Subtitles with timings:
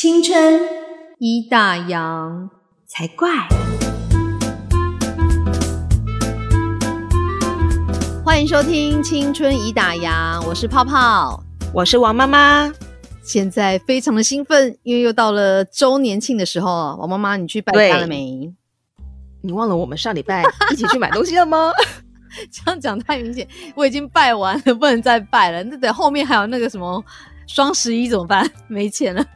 [0.00, 0.60] 青春
[1.18, 2.48] 一大洋
[2.86, 3.28] 才怪。
[8.24, 11.42] 欢迎收听《青春已打烊》，我是泡泡，
[11.74, 12.72] 我是王妈妈。
[13.24, 16.96] 现在非常的兴奋，因为又到了周年庆的时候。
[17.00, 18.54] 王妈妈，你去拜家了没？
[19.40, 21.72] 你忘了我们上礼拜 一起去买东西了吗？
[22.52, 25.64] 这样讲太明显，我已经拜完了，不能再拜了。
[25.64, 27.04] 那等后面还有那个什么
[27.48, 28.48] 双十一怎么办？
[28.68, 29.26] 没钱了。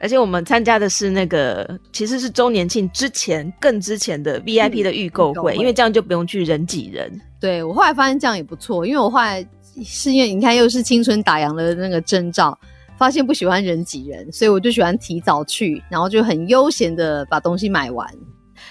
[0.00, 7.20] 而且我们参加的是那个，其实是周年庆之前更之前的 VIP 的预购会，因为这样就不用去人挤人。
[7.38, 9.46] 对我后来发现这样也不错，因为我后来
[9.84, 12.58] 是因为你看又是青春打烊的那个征兆，
[12.96, 18.08] 发现不喜欢人挤人，所以我就喜欢提早去，然后就很悠闲的把东西买完。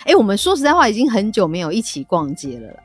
[0.05, 2.79] 哎，我们说实在话，已经很久没有一起逛街了啦。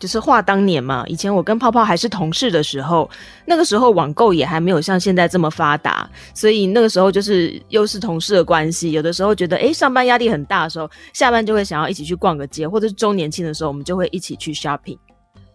[0.00, 3.08] 就是话当年嘛，以前我跟泡泡还是同事的时候，
[3.44, 14.98] 那个时候网购也还没有像现在这么发达，所以那个时候就是又是同事的关系，有的时候觉得哎上班压力很大的时候，下班就会想要一起去逛个街，或者是周年庆的时候，我们就会一起去 shopping。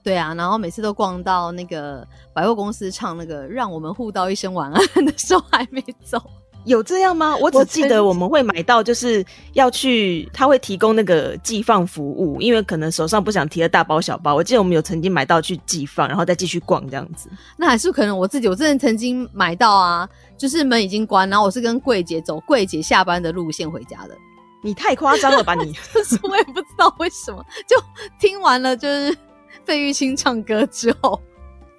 [0.04, 6.22] 对啊，然后每次都逛到那个百货公司唱那个让我们互道一声晚安的时候还没走。
[6.66, 7.36] 有这样吗？
[7.38, 14.36] 我只记得我们会买到，就是要去，他会提供那个寄放服务，因为可能手上不想提了大包小包。
[14.36, 17.30] 我记得我们有曾经买到去寄放，然后再继续逛这样子。
[17.56, 24.18] 那还是可能我自己，我真的曾经买到啊，就是门已经关，然后我是跟柜姐走柜姐下班的路线回家的。
[24.64, 25.72] 你太夸张了吧你？
[25.94, 27.78] 就是我也不知道为什么，就
[28.20, 29.16] 听完了就是
[29.64, 31.22] 费玉清唱歌之后，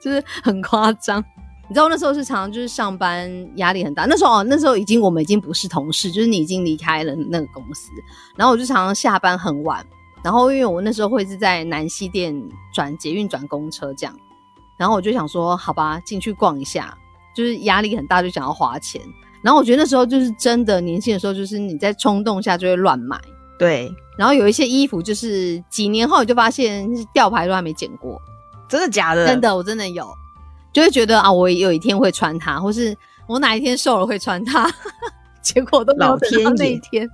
[0.00, 1.24] 就是很夸张。
[1.68, 7.90] 你知道那时候是常常就是上班压力很大，那时候哦，那时候已经我们已经不是同事，就是你已经离开了那个公司，
[8.36, 9.84] 然后我就常常下班很晚，
[10.22, 12.40] 然后因为我那时候会是在南西店
[12.72, 14.16] 转捷运转公车这样，
[14.76, 16.96] 然后我就想说好吧，进去逛一下，
[17.34, 19.02] 就是压力很大就想要花钱，
[19.42, 23.20] 然后我觉得那时候就是真的年轻的时候，就是你在冲动下就会乱买，
[23.58, 28.22] 对，然后有一些衣服就是几年后你就发现吊牌都还没剪过，
[28.68, 29.26] 真的假的？
[29.26, 30.06] 真的，我真的有。
[30.76, 32.94] 就会觉得啊，我有一天会穿它，或是
[33.26, 34.70] 我哪一天瘦了会穿它，
[35.40, 37.08] 结果都没有等到那一天。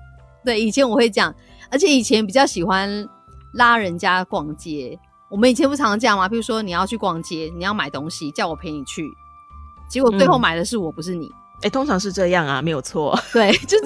[0.45, 1.33] 对，以前我会这样，
[1.71, 3.09] 而且以前比较喜欢
[3.55, 4.99] 拉人家逛街。
[5.31, 6.29] 我们以前不常常这样吗？
[6.29, 9.09] 比如说你要去逛街，你要买东西，叫我陪你去，
[9.89, 11.31] 结果最后买的是我，不是你。
[11.61, 13.17] 哎，通常是这样啊，没有错。
[13.33, 13.85] 对，就是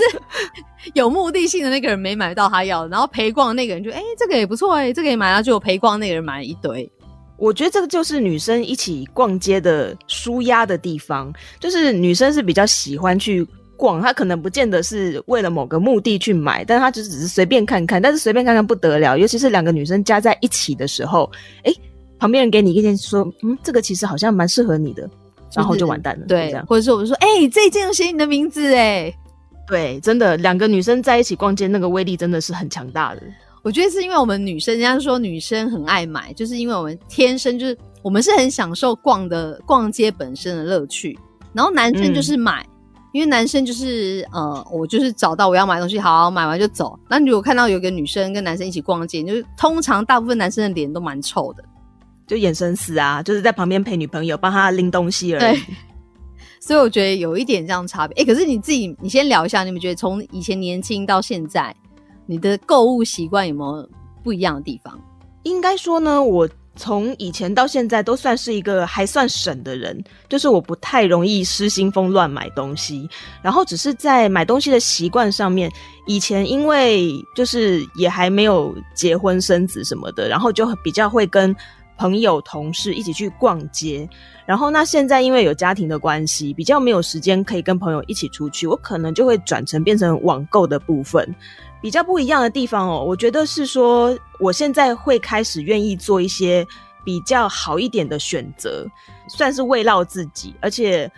[0.95, 6.91] 有目的性的那个人没买到他要，然后陪逛那个人就哎，这个也不错哎，这个也买了，就我陪逛那个人买了一堆。
[7.39, 21.31] 我觉得这个就是女生一起逛街的舒压的地方，就是女生是比较喜欢去逛，她可能不见得是为了某个目的去买，但她就只是随便看看，但是随便看看不得了，尤其是两个女生加在一起的时候，
[21.65, 21.73] 哎，
[22.19, 25.09] 旁边人给你一件说，嗯，这个其实好像蛮适合你的，
[25.55, 29.15] 然后就完蛋了，对，或者说我们说，哎，这件写你的名字，哎，
[29.69, 33.23] 对，真的两个女生在一起逛街，那个威力真的是很强大的。
[33.67, 41.19] 我觉得是因为我们女生，人家说女生很爱买，就是因为我们天生就是我们是很享受逛的逛街本身的乐趣。
[41.53, 42.65] 然后男生就是买，
[43.13, 46.97] 因为男生就是呃，我就是找到我要买东西，好买完就走。
[47.11, 51.65] 那如果看到有个女生跟男生一起逛街，就是通常大部分男生的脸都蛮臭的，
[52.25, 55.59] 就眼神死啊，就是在旁边陪女朋友帮他拎东西而已。
[56.61, 58.23] 所以我觉得有一点这样差别。
[58.23, 61.75] 哎，可是你自己，你先聊一下，你们觉得从以前年轻到现在？
[62.27, 63.89] 你的购物习惯有没有
[64.23, 65.01] 不一样的地方？
[65.45, 73.09] 应该说呢，我从以前到现在都算是一个还算省的人，就是我不太容易失心疯乱买东西。
[73.43, 75.71] 然后只是在买东西的习惯上面，
[76.07, 81.55] 以前因为就是也还没有结婚生子什么的，然后就比较会跟
[81.97, 84.09] 朋友同事一起去逛街。
[84.45, 91.35] 然后那现在因为有家庭的关系，比较没有时间可以跟朋友一起出去，我可能就会转成变成网购的部分。
[91.83, 96.67] 比较不一样的地方哦，我觉得是说，我现在会开始愿意做一些
[97.05, 98.85] 比较好一点的选择，
[99.29, 100.55] 算是慰劳自己。
[100.61, 101.11] 而且，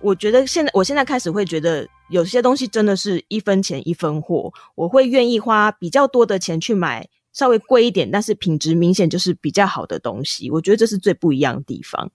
[0.00, 10.50] 我觉得现在，我现在开始会觉得，有些东西真的是一分钱一分货，我会愿意花比较多的钱去买稍微贵一点，但是品质明显就是比较好的东西。
[10.50, 12.10] 我觉得这是最不一样的地方。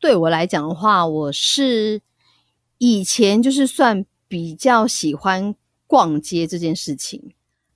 [0.00, 2.00] 对我来讲的话，我是
[2.78, 5.54] 以前就是算比较喜欢。
[5.88, 7.22] 逛街这件事情，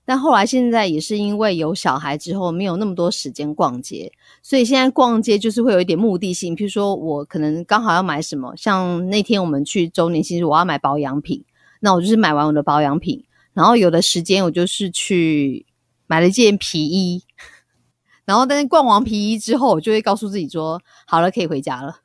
[0.04, 4.10] 但后来现在也是因为有小孩之后，没有那么多时间逛街，
[4.42, 6.56] 所以现在逛街就是会有一点目的性。
[6.56, 11.44] 譬如说我可能刚好要买什么，像那天我们去周年庆，我要买保养品，
[11.78, 15.64] 那我就是买完我的保养品，然后有的时间我就是去
[16.10, 17.22] 买了一件皮衣，
[18.26, 22.00] 然后但是逛完皮衣之后，我就会告诉自己说，好了，可以回家了。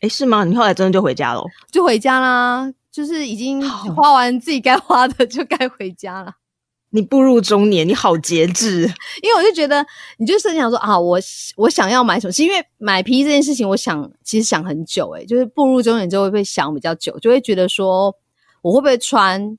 [0.00, 0.44] 诶是吗？
[0.44, 1.42] 你后来真的就回家了？
[1.72, 2.70] 就回家啦。
[2.92, 6.34] 就是已经花完自己该花的，就该回家了。
[6.90, 8.82] 你步入中年，你好节制，
[9.22, 9.84] 因为我就觉得，
[10.18, 11.18] 你就是想说啊，我
[11.56, 12.32] 我想要买什么？
[12.32, 18.14] 是因为买皮衣这件事情，我想其实想很久，诶就是步入中年之后会想比较久，就会觉得说
[18.60, 19.58] 我会不会穿，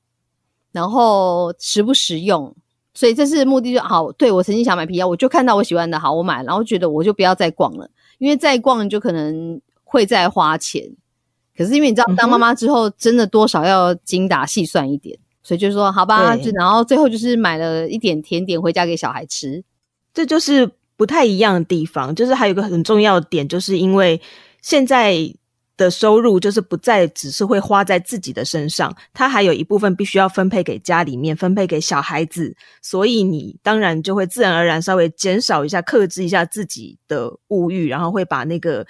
[0.72, 2.54] 然后实不实用，
[2.98, 4.10] 所以这是目的就好。
[4.10, 10.82] 对我曾经想买皮衣，我就看到我喜欢的好，我买，然后觉得我就不要再逛了，因为再逛就可能会再花钱。
[11.56, 15.16] 可是因为你知道，当妈妈之后，真的多少要精打细算一点。
[15.44, 19.62] 所以就说好吧，就然后最后就是买了一点甜点回家给小孩吃，
[20.12, 22.12] 这就是不太一样的地方。
[22.12, 24.20] 就是还有一个很重要的点，就是因为
[24.60, 25.14] 现在
[25.78, 32.54] 的收入就是不再只是会花在自己的身上，它还有一部分必须要分配给家里面，分配给小孩子。
[32.82, 38.86] 所以你当然就会自然而然稍微减少一下，克制一下自己的物欲，然后会把那个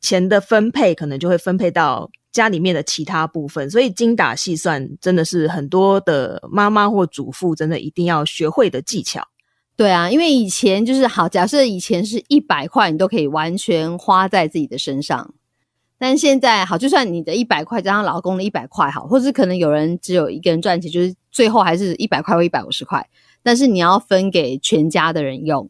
[0.00, 2.10] 钱的分配可能就会分配到。
[2.32, 9.26] 家里面的其他部分，所以精打细算真的是很多的妈妈或主妇真的一定要学会的技巧。
[9.74, 15.34] 对啊，因为以前就是好，假设以前是一百块，你都可以完全花在自己的身上，
[16.00, 23.06] 但现在好，就算你的一百块加上老公的一百块好，或者可能有人只有一个人赚钱，就是最后还是一百块或一百五十块，
[23.42, 25.68] 但是你要分给全家的人用，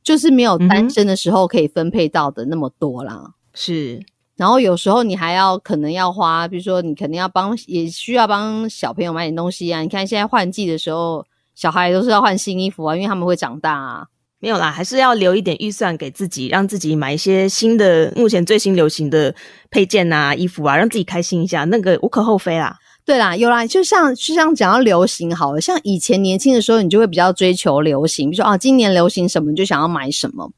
[0.00, 3.32] 就是没有单身的时候可以分配到的那么多啦。
[3.52, 4.00] 是。
[4.36, 9.80] 然后有时候你还要可能要花，比如说你肯定要帮，也需要帮小朋友买点东西啊。
[9.80, 14.06] 你看现在换季的时候，小孩都是要换新衣服啊，因为他们会长大啊。
[14.44, 19.34] 没有啦，还是要留一点预算给自己，让自己买一些新的、目前最新流行的
[19.70, 22.76] 配件啊、衣服啊，让自己开心一下，那个无可厚非啦。
[23.06, 30.52] 对啦，有啦，就像就像讲到流行好了，像以前年轻的时候，你就会比较追求流行，比如说啊，今年流行什么，你就想要买什么。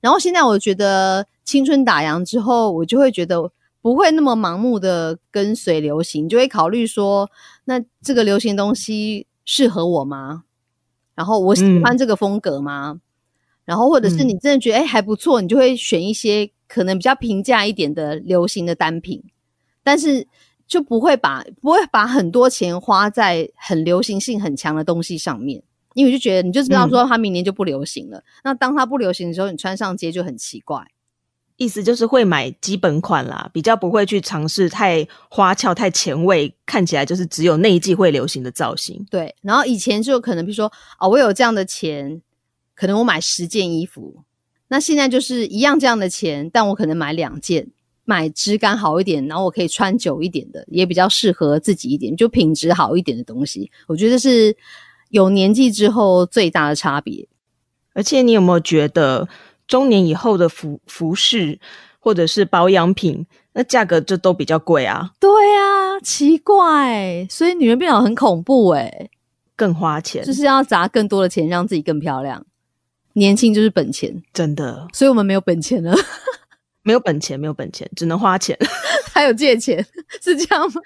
[0.00, 1.26] 然后现在我觉得。
[1.46, 7.30] 青春打烊之后，我就会觉得不会那么盲目的跟随流行，就会考虑说，
[7.66, 10.42] 那这个流行东西适合我吗？
[11.14, 12.98] 然后我喜欢这个风格吗？
[13.66, 19.22] 然后或者是你真的觉得哎还不错，你就会选一些可能比较平价一点的流行的单品，
[19.82, 20.26] 但是
[20.66, 25.62] 就不会把不会把很多钱花在很流行性很强的东西上面，
[25.94, 30.82] 因为就觉得你就知道说它明年就不流行了，那当它不流行的时候，你穿上街就很奇怪。
[31.58, 39.02] 意思就是会买基本款啦，比较不会去尝试太花俏、太前卫，看起来就是只有那一季会流行的造型。
[39.10, 42.20] 对，然后以前就可能，比如说啊，我有这样的钱，
[42.76, 44.22] 可能我买十件衣服。
[44.68, 47.66] 那现在就是一样这样的钱，但我可能买两件，
[48.04, 53.72] 买质感好一点，然后我可以穿久一点的，也比较适合自己一点，就品质好一点的东西。
[53.88, 54.56] 我觉得是
[55.08, 57.26] 有年纪之后最大的差别。
[57.94, 59.28] 而且你有没有觉得？
[59.68, 61.58] 中年以后的服服饰
[61.98, 65.10] 或者是保养品，那价格就都比较贵啊。
[65.18, 69.10] 对啊，奇怪，所以女人变老很恐怖哎，
[69.56, 72.45] 更花钱，就是要砸更多的钱让自己更漂亮。
[73.16, 74.86] 年轻就是本钱，真的。
[74.92, 75.96] 所以我们没有本钱了，
[76.84, 78.56] 没有本钱，没有本钱，只能花钱，
[79.10, 79.84] 还有借钱，
[80.22, 80.82] 是这样吗？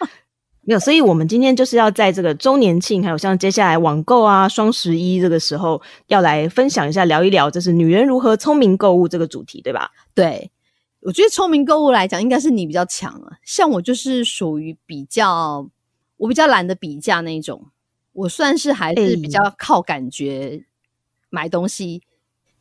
[0.62, 9.90] 没有，所以我们今天就是要在这个周年庆，还有像接下来网购啊、双十一这个时候，要来分享一下、聊一聊，就是女人如何聪明购物这个主题，对吧？
[10.14, 10.52] 对，
[11.00, 13.38] 我觉得聪明购物来讲，应该是你比较强啊。
[13.42, 15.68] 像我就是属于比较，
[16.18, 17.66] 我比较懒得比价那一种，
[18.12, 20.64] 我算是还是比较靠感觉
[21.28, 22.02] 买东西。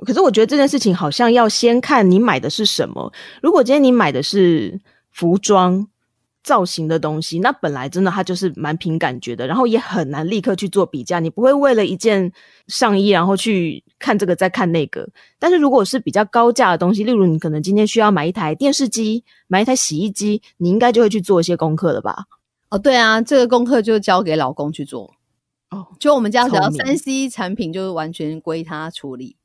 [0.05, 3.11] 可是我觉得这件事情好像要先看你买的是什么。
[3.41, 4.79] 如果今天你买的是
[5.11, 5.87] 服装，
[6.41, 11.19] 造型的东西，那本来真的它就是蛮凭感觉的，然后也很难立刻去做比价。
[11.19, 12.31] 你不会为了一件
[12.67, 15.07] 上衣，然后去看这个再看那个。
[15.37, 22.15] 但是如果是比较高价的东西，例如你可能今天需要买一台电视机，买一台洗衣机，你应该就会去做一些功课了吧？
[22.69, 25.13] 哦，对啊，这个功课就交给老公去做。
[25.71, 29.35] 哦，就我们家只要三 C 产品，就完全归他处理。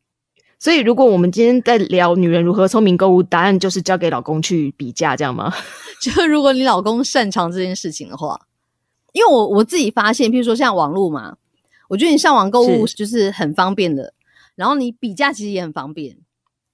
[0.58, 5.52] 所以，如果我们今天在聊女人如何聪明购物，答案就是交给老公去比价，这样吗？
[6.00, 8.40] 就如果你老公擅长这件事情的话，
[9.12, 11.36] 因为我我自己发现，譬如说像网络嘛，
[11.88, 14.12] 我觉得你上网购物就是很方便的，
[14.54, 16.16] 然后你比价其实也很方便，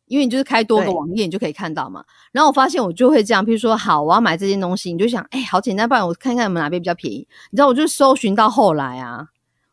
[0.07, 2.05] 因为你就是开多个网页，你就可以看到嘛。
[2.33, 7.27] 然后我发现我就会这样，譬如说，好，我要买这件东西，你就想，哎，好简单，不然我看看有没有哪边比较便宜。
[7.51, 9.29] 你知道，我就搜寻到后来啊。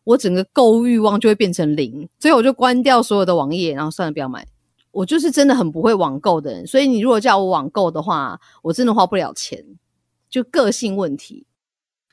[0.08, 4.48] 我整个购物欲望就会变成零，所以我就关掉所有的网页，然后算了，不要买。
[4.92, 9.62] 我就是真的很不会网购的人，所以你如果叫我网购的话，我真的花不了钱，
[10.30, 11.46] 就个性问题。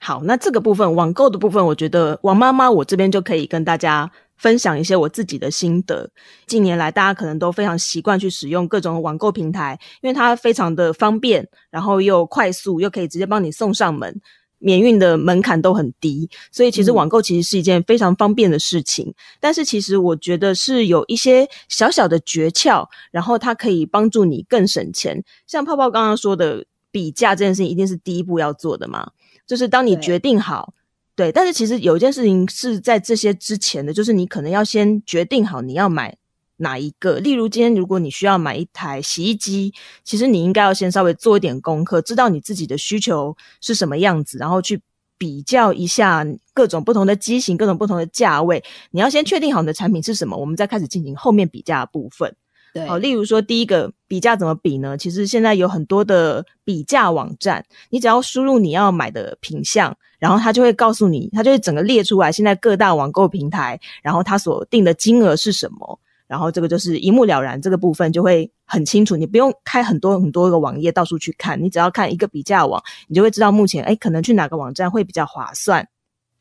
[0.00, 6.10] 好，那这个部分网购的部分，我觉得王妈妈我这边就可以跟大家分享一些我自己的心得。
[6.48, 14.20] 近年来，大家可能都非常习惯去使用各种网购平台，因为它非常的方便，然后又快速，又可以直接帮你送上门。
[14.64, 19.14] 免运的门槛都很低，所以其实网购其实是一件非常方便的事情。
[19.38, 25.22] 但是其实我觉得是有一些小小的诀窍，然后它可以帮助你更省钱。
[25.46, 29.10] 像泡泡刚刚说的，比价这件事情一定是第一步要做的嘛，
[29.46, 30.72] 就是当你决定好，
[31.14, 31.30] 对。
[31.30, 36.16] 但是其实有一件事情是在这些之前的，就是你可能要先决定好你要买。
[36.56, 37.18] 哪一个？
[37.18, 39.72] 例如，今天如果你需要买一台洗衣机，
[40.04, 44.80] 其实你应该要先稍微做一点功课，知道你自己的需求是什么样子，然后去
[45.18, 48.62] 比较一下各种不同的机型、各种不同的价位。
[48.90, 52.34] 你要先确定好你的产品是什么，我们再开始进行后面比价的部分。
[52.72, 54.98] 对，好，例如说第一个比价怎么比呢？
[54.98, 66.00] 其实现在有很多的比价网站，你只要输入你要买的品相，然后它就会告诉你，它就会整个列出来现在各大网购平台，然后它所定的金额是什么。
[66.26, 75.86] 然后这个就是一目了然，这个部分就会很清楚，你不用开很多很多个网页到处去看，你只要看一个比价网，你就会知道目前哎可能去哪个网站会比较划算。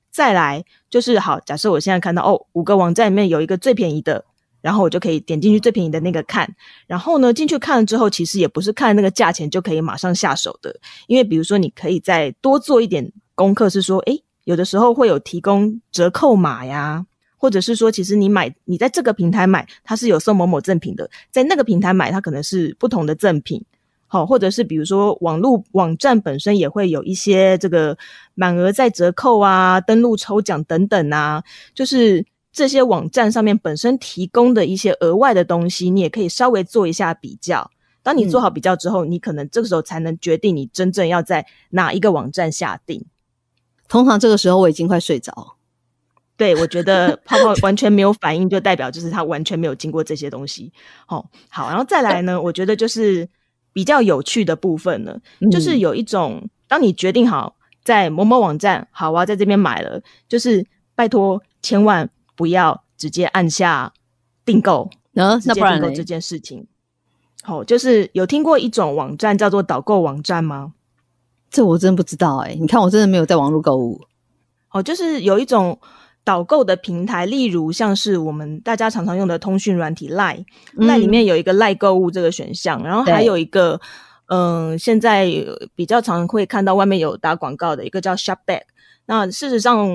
[0.10, 4.24] 再来就是好，假设我现在看到哦五个网站里面有一个最便宜的，
[4.62, 6.48] 然后我就可以点进去最便宜的那个看。
[6.88, 10.74] 然后呢进去看了之后，其实也不是看那个价钱就可以马上下手的，
[11.08, 17.06] 因为比如说你可以再多做一点功课，是说哎有的时候会有提供折扣码呀。
[17.44, 23.62] 或者是说，其实你买你在这个平台买，它是有送某某赠品的；在那个平台买，它可能是不同的赠品。
[24.08, 27.98] 好，或者是比如说网络网站本身也会有一些这个
[28.34, 31.44] 满额再折扣啊、登录抽奖等等啊，
[31.76, 37.70] 就是这些网站上面本身提供的一些额外的东西，你也可以稍微做一下比较。
[38.04, 43.04] 当你做好比较之后，你可能这个时候才能决定你真正要在哪一个网站下定。
[43.90, 45.53] 通常这个时候我已经快睡着。
[46.36, 50.74] 对，我觉得泡泡完全没有反应，就代表就是他完全没有经过这些东西。
[51.06, 52.42] 好，好，然后再来呢？
[52.42, 53.30] 我觉得就是
[53.72, 55.16] 比较有趣的部分呢，
[55.52, 63.94] 就是有一种，当你决定好在某某网站，好我要，在这边买了，就是拜托千万不要直接按下
[64.44, 66.66] 订购，那那不然这件事情，
[67.44, 70.74] 好，就是有听过一种网站叫做导购网站吗？
[71.52, 74.02] 这我真不知道哎，你看我真的没有在网络购物。
[74.72, 75.80] 哦，就是有一种。
[76.24, 83.80] 导购的平台，例如像是我们大家常常用的通讯软体 Line，Line 里面有一个 Line 购物这个选项，然后还有一个，
[84.28, 85.28] 嗯，现在
[85.76, 88.62] 比较常会看到外面有打广告的一个叫 Shopback。
[89.06, 89.90] 那事实上，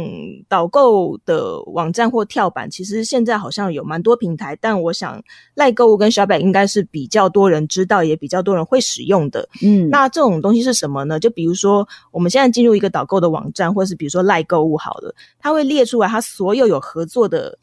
[0.48, 5.22] 导购的网站或跳板，其实现在好像有蛮多平台，但我想
[5.54, 9.48] 赖购物跟小百应该是比较多人知道，也比较多人会使用的。
[9.62, 11.18] 嗯，那这种东西是什么呢？
[11.18, 17.58] 就比如说，我们现在进入一个导购的网站，或是比如说赖购物好了，它会列出来它所有有合作的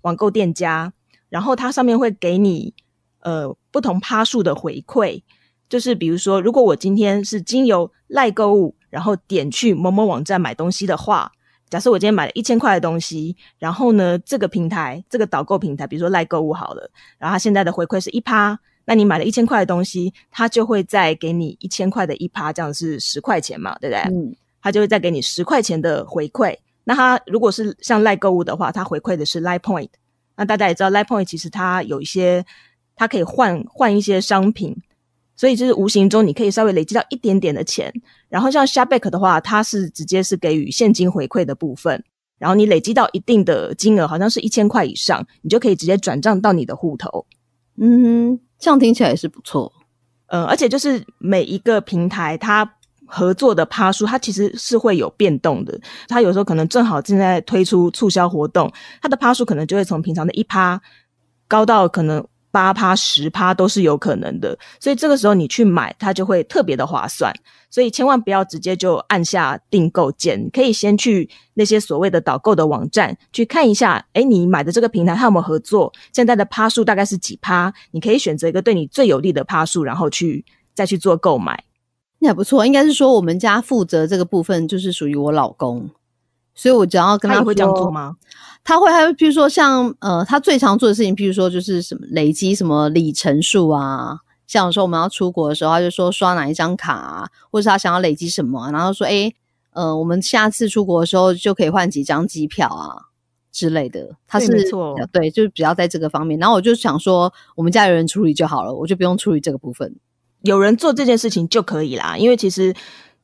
[0.00, 0.92] 网购店家，
[1.28, 2.74] 然后它上面会给你
[3.20, 5.22] 呃不同趴数的回馈，
[5.68, 8.74] 就是比如说，如果我今天是经由赖购物。
[8.90, 11.30] 然后点去某某网站买东西的话，
[11.68, 24.00] 假设我今天买了一千块的东西，然后呢，这个平台这个导购平台，比如说赖购物好了，然后它现在的回馈是一趴，那你买了一千块的东西，它就会再给你一千块的一趴，这样是十块钱嘛，对不对？
[24.14, 26.56] 嗯，它就会再给你十块钱的回馈。
[26.84, 29.90] 那它如果是像赖购物的话，它回馈的是 Line Point。
[30.36, 32.46] 那大家也知道，Line Point 其实它有一些，
[32.96, 34.74] 它可以换换一些商品。
[35.38, 37.92] 所以就是无形中你可以稍微累积到一点点的钱，
[38.28, 42.02] 然后像 Shopback 的话，它是直接是给予现金回馈的部分，
[42.38, 47.24] 然后你累积到一定的金额，好像是一千块以上，你就可以直接转账到你的户头。
[47.80, 49.72] 嗯，这样听起来也是不错。
[50.26, 52.68] 嗯，而且就是每一个平台它
[53.06, 55.80] 合作的趴数，它其实是会有变动的。
[56.08, 58.68] 它有时候可能正好正在推出促销活动，
[59.00, 60.82] 它的趴数可能就会从平常的一趴
[61.46, 62.26] 高到可能。
[62.50, 67.34] 八趴十趴都是有可能的，所以这个时候你去买它就会特别的划算，
[67.70, 81.64] 所以千万不要直接就按下订购键，可以先去那些所谓的导购的网站去看一下，哎，你买的这个平台它有没有合作，现在的趴数大概是几趴，你可以选择一个对你最有利的趴数，然后去再去做购买，
[82.20, 82.64] 那也不错。
[82.64, 85.90] 应该是说我们家负责这个部分就是属于我老公，
[86.58, 88.16] 所以我只要跟他会这样做吗？
[88.64, 94.18] 他会，还会，譬如说，像呃，他最常做的事情，譬如说，就是什么累积什么里程数啊。
[94.48, 99.32] 像说我们要出国的时候，他就说刷哪一张卡，啊，或者他想要累积什么，然后说，哎，
[99.72, 103.06] 呃，我们下次出国的时候就可以换几张机票啊
[103.52, 104.16] 之类的。
[104.26, 106.36] 他是错，对，就是比较在这个方面。
[106.40, 109.94] 然后我就想说，我们家有人处理就好了，我就不用处理这个部分，
[110.42, 112.16] 有人做这件事情就可以啦。
[112.18, 112.74] 因为其实。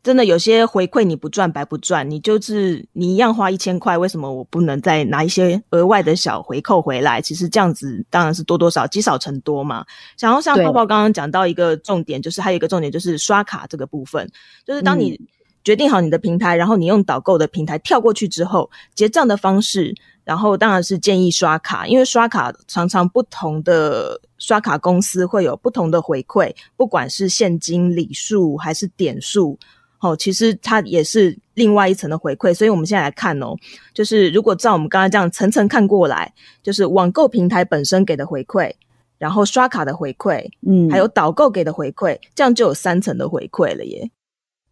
[0.04, 7.23] 真的有些回馈你不赚白不赚，你就是你一样花一千块，为什么我不能再拿一些额外的小回扣回来？
[7.23, 9.82] 其实这样子当然是多多少积少成多嘛。
[10.20, 14.30] 然后像泡泡刚刚讲到一个重点，就是还有一个重点就是刷卡这个部分，
[14.66, 15.18] 就是当你
[15.64, 29.58] 决定好你的平台，然后你用导购的平台跳过去之后，结账的方式，然后当然是建议刷卡，因为刷卡常常不同的刷卡公司会有不同的回馈，不管是现金礼数还是点数，
[30.04, 32.52] 哦，其实它也是另外一层的回馈。
[32.52, 33.56] 所以我们现在来看哦，
[33.94, 36.32] 就是如果照我们刚才这样层层看过来，
[36.62, 38.70] 就是网购平台本身给的回馈，
[39.18, 44.11] 然后刷卡的回馈，嗯还有导购给的回馈，这样就有三层的回馈了耶。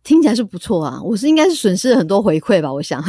[0.04, 1.00] 听起来是不错啊。
[1.02, 3.02] 我是应该是损失了很多回馈吧，我想。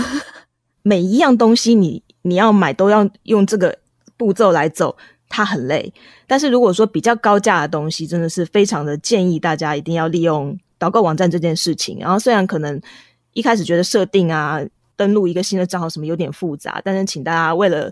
[0.86, 3.80] 每一样东西你你要买都要用这个
[4.18, 4.96] 步骤来走，
[5.30, 5.94] 它很累。
[6.28, 11.98] 但是如果说比较高价的东西，真的是非常的建议大家一定要利用导购网站这件事情。
[12.00, 12.82] 然后虽然可能
[13.32, 14.60] 一开始觉得设定啊、
[14.98, 17.90] 登录一个新的账号什么有点复杂，但是请大家为了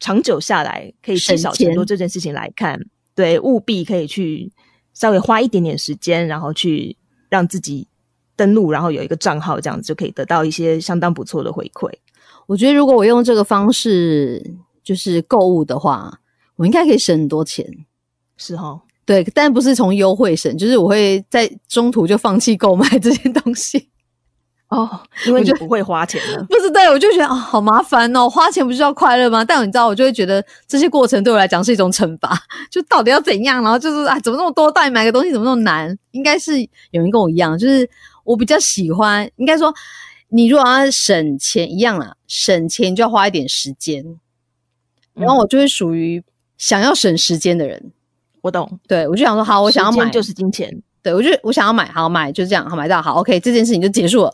[0.00, 2.80] 长久下来可以积少钱成多这件事情来看，
[3.14, 4.50] 对，务必可以去
[4.94, 6.96] 稍微花一点点时间，然后去
[7.28, 7.86] 让自己
[8.36, 11.90] 登录，然后有一个账号，这样子就可以得到一些相当不错的回馈。
[12.46, 16.20] 我觉得如果我用这个方式就是购物的话，
[16.56, 17.64] 我应该可以省很多钱。
[18.36, 23.90] 是哈，对，但不是从优惠省，就是我会在中途就放弃购买这些东西。
[24.68, 24.88] 哦，
[25.26, 26.42] 因为我觉得你不会花钱了。
[26.48, 29.44] 不是，对我就觉得啊、好麻烦哦，花钱不是要快乐吗？
[29.44, 32.36] 但你知道，我就会觉得这些过程对我来讲是一种惩罚，
[32.70, 33.62] 就到底要怎样？
[33.62, 34.72] 然后就是啊，怎么那么多？
[34.72, 35.96] 到底买个东西怎么那么难？
[36.12, 37.88] 应该是有人跟我一样，就是
[38.24, 39.72] 我比较喜欢，应该说，
[40.30, 44.02] 你如果要省钱一样啦，省钱就要花一点时间，
[45.12, 46.24] 然后我就会属于
[46.56, 47.92] 想要省时间的人。
[48.44, 50.82] 我懂，对我就想说，好，我想要买，就是金钱。
[51.02, 54.30] 对我就我想要买，好买就这样，好买到好，OK，这件事情就结束了，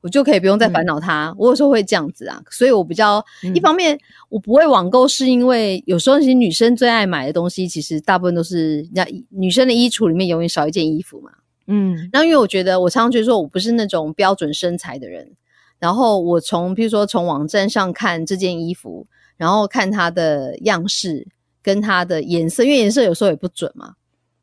[0.00, 1.32] 我就可以不用再烦恼它。
[1.38, 3.96] 我有时候会这样子啊，所以我比较、嗯一方面
[4.28, 11.30] 我不会网购，是因为有时候其实女生最爱买的东西，其实大部分都是那女生的衣橱里面永远少一件衣服嘛。
[11.68, 15.30] 嗯然后因为我觉得我常常觉得说我不是那种标准身材的人，
[15.78, 19.06] 然后我从譬如说从网站上看这件衣服，
[19.36, 21.26] 然后看它的样式
[21.64, 23.94] 跟它的颜色，因为颜色有时候也不准嘛，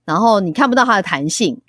[0.03, 1.62] 然后你看不到它的弹性，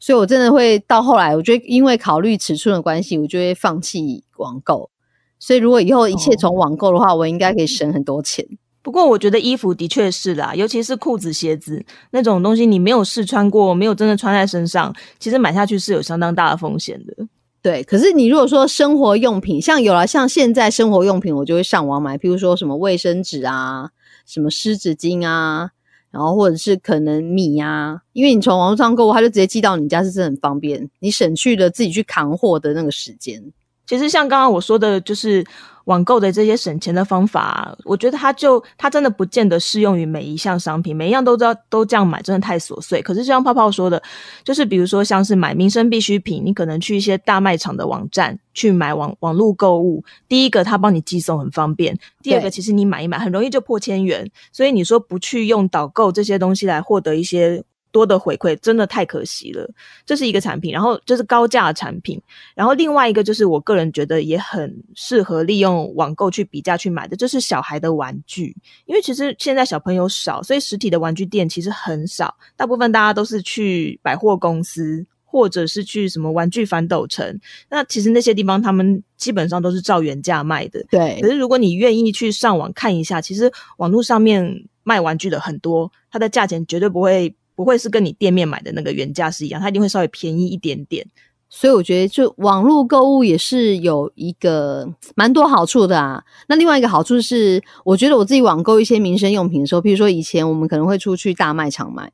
[0.00, 4.90] 所以我真的会到后来，我觉得因为考虑尺寸的关系，我就会放弃网购。
[5.38, 8.46] 所以如果以后一切从网购的话，我应该可以省很多钱。
[8.82, 17.14] 不过我觉得衣服的确是啦，尤其是裤子、鞋子那种东西，你没有试穿过，没有真的穿在身上，其实买下去是有相当大的风险的。
[17.62, 23.90] 对，可是你如果说生活用品，像有了像现在生活用品，我就会上网买，譬如说什么卫生纸啊，
[24.30, 25.68] 什么湿纸巾啊，
[26.12, 33.42] 然后或者是可能米啊，因为你从网上购物，他就直接寄到你家，是真的很方便，你省去了自己去扛货的那个时间。
[33.86, 35.44] 其实像刚刚我说的，就是
[35.90, 43.02] 网购的这些省钱的方法，我觉得它就它真的不见得适用于每一项商品，每一样都知道都这样买，真的太琐碎。
[43.02, 44.00] 可是就像泡泡说的，
[44.44, 57.64] 就是比如说像是买民生必需品，你可能去一些大卖场的网站去买网网络购物，第一个它帮你寄送很方便，第二个其实你买一买很容易就破千元，所以你说不去用导购这些东西来获得一些。
[57.92, 59.68] 多的回馈真的太可惜了，
[60.06, 62.20] 这是一个产品，然后这是高价的产品，
[62.54, 68.56] 然后另外一个就是我个人觉得也很适合利用网购去比价去买的，就是小孩的玩具。
[68.86, 77.40] 因为其实现在小朋友少，所以实体的玩具店其实很少，大部分大家都是去百货公司或者是去什么玩具反斗城。
[77.68, 80.84] 那其实那些地方他们基本上都是照原价卖的。
[80.90, 91.06] 对可是如果你愿意去上网看一下，其实网络上面卖玩具的很多，它的价钱绝对不会不会是跟你店面买的那个原价是一样，它一定会稍微便宜一点点。
[91.50, 96.24] 所以我觉得，就网络购物也是有一个蛮多好处的啊。
[96.46, 102.10] 那另外一个好处是，我觉得我自己网购一些民生用品的时候，譬如说以前我们可能会出去大卖场买，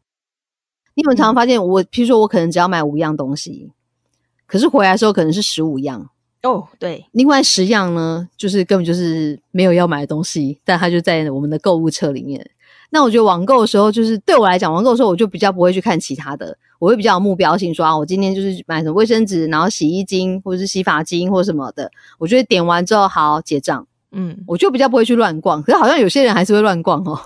[0.94, 3.70] 你有没有常常发现我，譬如说我可能只要买五样东西，
[4.46, 6.11] 可是回来的时候可能是十五样，
[6.42, 12.50] 哦，对，另外十样呢，就是根本就是没有要买的东西，但它就在我们的购物车里面。
[12.90, 25.62] 那我觉得网购的时候，就是对我来讲，网购的时候我就比较不会去看其他的，我会比较有目标性说啊，我今天就是买什么卫生纸，然后洗衣精或者是洗发精或什么的，我觉得点完之后好结账，嗯，我就比较不会去乱逛。
[25.62, 27.18] 可是好像有些人还是会乱逛哦。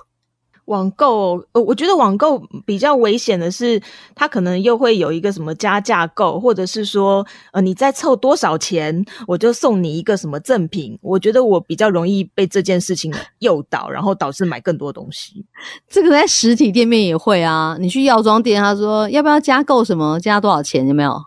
[0.70, 3.80] 网购，呃，我觉得网购比较危险的是，
[4.14, 10.96] 它可能又会有一个什么加价购，或者是说，呃，你再凑多少钱，我就送你一个什么赠品。
[11.02, 15.44] 我觉得我比较容易被这件事情诱导，然后导致买更多东西。
[15.88, 21.20] 这个在实体店面也会啊，你去药妆店，他说要不要加购什么，加多少钱，有没有？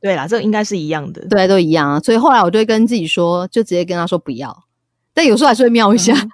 [0.00, 1.26] 对啦，这应该是一样的。
[1.28, 1.98] 对，都一样啊。
[1.98, 4.64] 所以后来我就会跟自己说，就直接跟他说不要。
[5.12, 6.30] 但有时候还是会瞄一下，嗯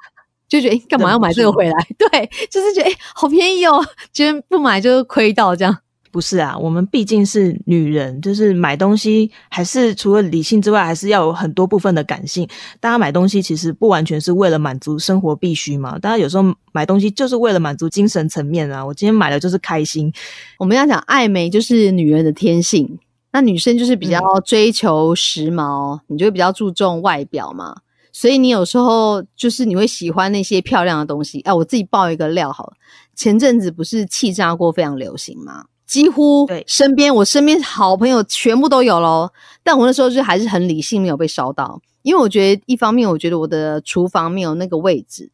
[0.50, 1.72] 就觉得哎干嘛要买这个回来？
[1.96, 3.82] 对，就是觉得诶好便宜哦，
[4.12, 5.78] 觉得不买就亏到这样。
[6.12, 12.48] 不是啊，我们毕竟是女人，就是买东西还是除了理性之外，还是要有很多部分的感性。
[12.80, 18.84] 大家买东西其实不完全是为了满足生活必须嘛，大家有时候买东西就是为了满足精神层面啊。
[18.84, 20.12] 我今天买的就是开心。
[20.58, 22.98] 我们要讲爱美，就是女人的天性。
[23.30, 27.76] 那女生就是比较追求时髦，你就会比较注重外表嘛。
[28.12, 31.40] 所以你有时候就是你会喜欢那些漂亮的东西。
[31.40, 32.72] 哎，我自己爆一个料好了，
[33.14, 35.66] 前阵子不是气炸锅非常流行吗？
[35.86, 39.32] 几乎身边我身边好朋友全部都有咯。
[39.64, 45.32] 但我那时候就还是很理性，没有被烧到，因为我觉得一方面我觉得我的厨房没有那个位置，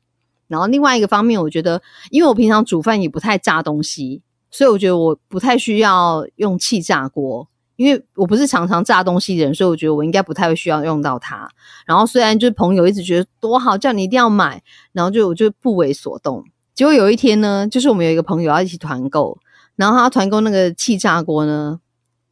[0.48, 11.48] 然后另外一个方面我觉得，因为我平常煮饭也不太炸东西，所以我觉得我不太需要用气炸锅，因为我不是常常炸东西的人，所以我觉得我应该不太会需要用到它。
[11.86, 14.62] 然后虽然就是朋友一直觉得多好，叫你一定要买，
[14.92, 16.44] 然后就我就不为所动。
[16.74, 19.38] 结果有一天呢，就是我们有一个朋友要一起团购。
[19.76, 21.80] 然后他团购那个气炸锅呢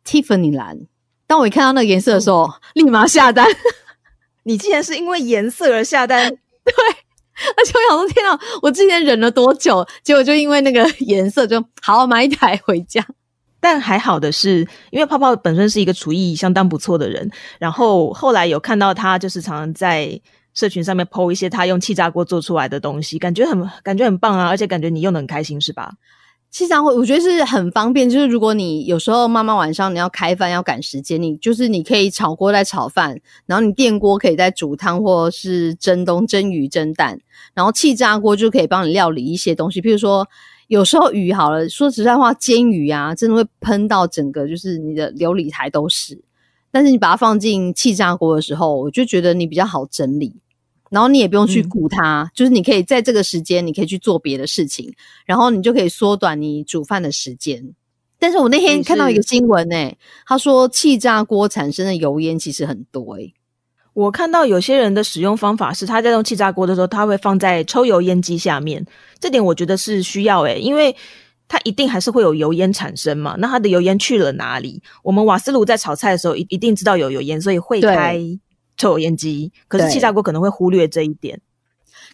[0.03, 0.79] ，Tiffany 蓝。
[1.27, 3.47] 当我一看到那个颜色的时候，立马下单。
[4.45, 6.31] 你竟然是因为颜色而下单？
[6.65, 6.75] 对，
[7.57, 9.87] 而且我想说，天啊，我之前忍了多久？
[10.03, 13.07] 结果就因为那个颜色，就好买一台回家。
[13.65, 14.59] 但还好的是，
[14.91, 20.21] 因为泡泡本身是一个厨艺相当不错的人，然后后来有看到他，就是常常在
[20.53, 25.95] 社群上面 PO 一些他用气炸锅做出来的东西，感觉很感觉很棒啊，而且感觉你用的很开心，是吧？
[26.51, 37.19] 气炸锅我觉得是很方便，就是如果你有时候妈妈晚上你要开饭要赶时间，你就是你可以炒锅在炒饭，然后你电锅可以在煮汤或是蒸东蒸鱼蒸蛋，
[37.55, 40.29] 然后气炸锅就可以帮你料理一些东西，譬如说
[40.75, 46.21] 有时候鱼好了，说实在话煎鱼啊，真的会喷到整个就是你的琉璃台都是，
[46.73, 50.35] 但是你把它放进气炸锅的时候，我就觉得你比较好整理。
[50.91, 54.93] 然后你也不用去顾它，就是你可以在这个时间，你可以去做别的事情，
[55.25, 57.75] 然后你就可以缩短你煮饭的时间。
[58.19, 63.33] 但是我那天看到一个新闻，诶，他说气炸锅产生的油烟其实很多，诶。
[63.95, 68.85] 我看到有些人的使用方法是，他在用气炸锅的时候，他会放在抽油烟机下面，
[69.19, 70.95] 这点我觉得是需要，诶，因为
[71.49, 74.83] 它一定还是会有油烟产生嘛，那它的油烟去了哪里？
[75.03, 78.21] 我们瓦斯炉在炒菜的时候，一一定知道有油烟，所以会开。
[78.77, 81.41] 抽油烟机，可是气炸锅可能会忽略这一点。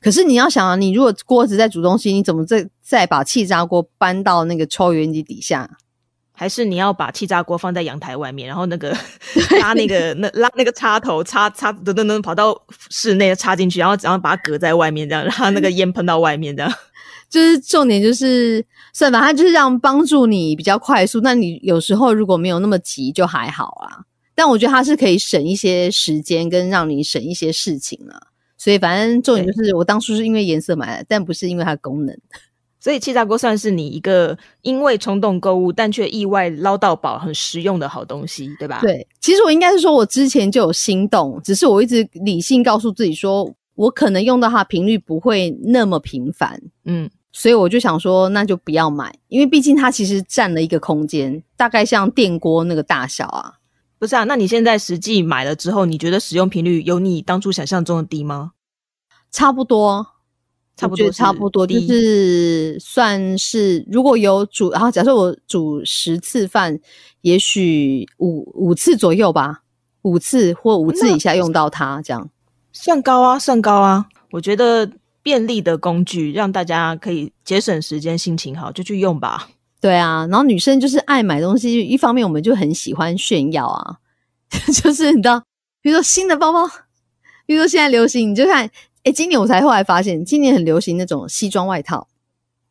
[0.03, 5.79] 可是你要想啊，你如果锅子在煮东西，你怎么再再把气炸锅搬到那个抽油烟机底下？
[6.40, 8.96] 还是你要把气炸锅放在阳台外面，然后那个
[9.61, 16.72] 拉那个那拉那个插头插插噔噔噔跑到室内插进去，然后然后把它隔在外面，这样让那个烟喷到外面，这样。
[17.29, 21.20] 就是重点就是算吧，它就是让帮助你比较快速。
[21.20, 24.00] 那你有时候如果没有那么急，就还好啊。
[24.35, 28.18] 但我觉得它是可以省一些时间，跟让你省一些事情啊。
[28.57, 32.18] 所以反正重点就是，我当初是因为颜色买的，但不是因为它的功能。
[32.81, 38.81] 所以气炸锅算是你一个因为冲动购物，但却意外捞到宝、很实用的好东西，对吧？
[38.81, 46.61] 对，其实我应该是说，我之前就有心动，只是我一直理性告诉自己说，我可能用到它频率不会那么频繁。
[46.85, 53.55] 嗯，所以我就想说，那就不要买，因为毕竟它其实占了一个空间，大概像电锅那个大小啊。
[53.99, 58.53] 不是啊，那你现在实际买了之后，你觉得使用频率有你当初想象中的低吗？
[59.31, 60.07] 差不多，
[60.81, 66.79] 差不多，差不多，就是算是如果有煮，然后假设我煮十次饭，
[67.21, 69.62] 也许五五次左右吧，
[70.03, 72.31] 五次或五次以下用到它，这样
[72.73, 74.07] 算高啊，算高啊。
[74.31, 74.90] 我觉得
[75.23, 79.51] 便利的工具让大家可以节省时间，心情好就去用吧。
[79.81, 83.97] 对啊，然后女生就是爱买东西，一方面我们就很喜欢炫耀啊，
[84.83, 85.43] 就是你知道，
[85.83, 86.66] 比如说新的包包，
[87.47, 88.71] 比如说现在流行，你就看，
[89.05, 92.07] 哎，今年我才后来发现，今年很流行那种西装外套，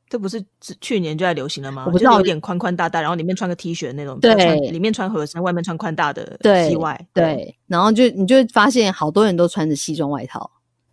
[0.07, 0.43] 这不是
[0.79, 1.85] 去年就在流行了吗？
[1.87, 10.51] 我不知道，有点宽宽大大，然后里面穿个 T 恤那种，对，里面穿合身，外面穿宽大的西外，对，然后就你就发现好多人都穿着西装外套。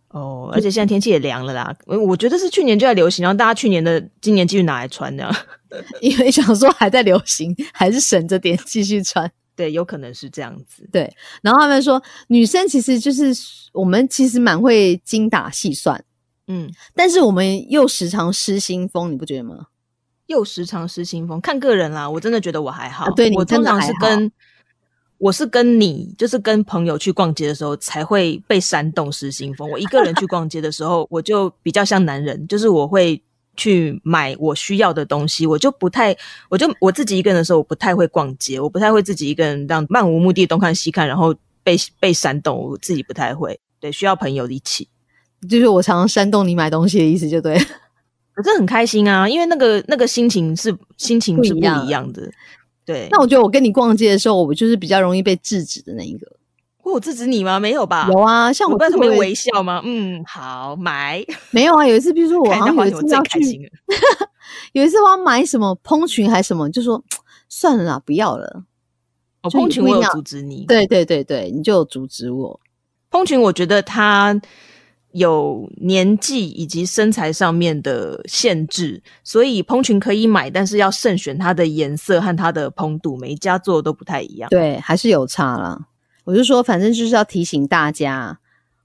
[0.09, 5.35] 哦，而且现在天气也凉了啦，我觉得是去年就在流行，然后大家去年的今年继续拿来穿这样，
[6.01, 9.29] 因为想说还在流行，还是省着点继续穿。
[9.57, 10.87] 对，有可能是这样子。
[10.89, 13.33] 对，然后他们说女生其实就是
[13.73, 16.01] 我们其实蛮会精打细算，
[16.47, 19.65] 嗯，但是我们又时常失心疯，你不觉得吗？
[20.27, 22.09] 又时常失心疯，看个人啦。
[22.09, 24.31] 我真的觉得我还好，对我通常是跟。
[25.19, 29.67] 我是跟你，就是跟朋友去逛街的时候才会被煽动失心疯。
[29.67, 33.19] 我一个人去逛街的时候，我就比较像男人，就是我会
[33.57, 36.15] 去买我需要的东西，我就不太，
[36.47, 43.59] 我就我自己一个人的时候，我不太会逛街，我不太会自己一个人这样漫无目的东看西看，然后被被煽动，我自己不太会。
[43.79, 44.87] 对，需要朋友一起，
[45.49, 47.57] 就是我常常煽动你买东西的意思，就对。
[48.33, 52.31] 可是很开心啊，因为那个那个心情是心情是不一样的。
[52.85, 56.36] 对，那我觉得我跟你逛街的时候，我就是比较容易被制止的那一个。
[56.87, 57.59] 我有制止你吗？
[57.59, 58.07] 没有吧？
[58.09, 59.81] 有啊，像我我在上面自己微笑吗？
[59.83, 61.23] 嗯，好，买。
[61.51, 63.69] 没有啊，有一次，比如说我好像有一次要去开心了。
[64.71, 67.03] 有一次我要买什么蓬裙还是什么，就说
[67.49, 68.63] 算了啦，不要了。
[69.41, 70.65] 哦，就蓬裙我有阻止你。
[70.65, 72.59] 对对对对，你就有阻止我。
[73.11, 74.39] 蓬裙我觉得它
[75.11, 84.49] 有年纪以及身材上面的限制，所以蓬裙可以买，但是要慎选它的颜色和它的蓬度，每一家做的都不太一样。
[84.49, 85.79] 对，还是有差啦。
[86.27, 88.37] 我就说，反正就是要提醒大家，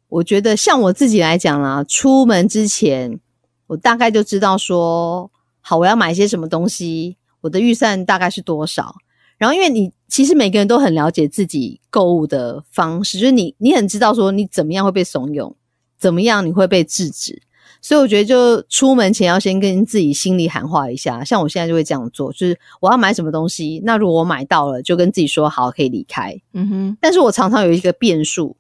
[0.09, 3.19] 我觉得像我自己来讲啦，出门之前
[3.67, 5.29] 我大概就知道说，
[5.61, 8.95] 好，我要买些什么东西，我的预算大概是多少。
[9.39, 15.53] 然后，因为你其实每个人都很了解自己购物的方式，就是你你很知道说你怎么样会被怂恿，
[15.99, 17.43] 怎么样你会被制止。
[17.83, 21.23] 所以我觉得，就出门前要先跟自己心里喊话一下。
[21.25, 26.41] 像我现在就会这样做，就是我要买什么东西，那如果我买到了，就跟自己说好，可以离开。
[26.55, 28.57] 嗯哼，但是我常常有一个变数，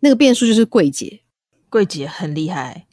[0.00, 1.20] 那个变数就是柜姐。
[1.68, 2.86] 柜姐很厉害，